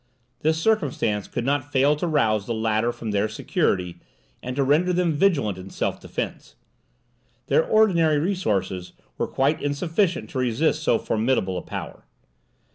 [0.39, 3.99] This circumstance could not fail to rouse the latter from their security,
[4.41, 6.55] and to render them vigilant in self defence.
[7.45, 12.03] Their ordinary resources were quite insufficient to resist so formidable a power.